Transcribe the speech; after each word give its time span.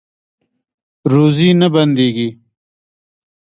روزي 1.11 1.49
نه 1.59 1.67
بندیږي 1.73 2.29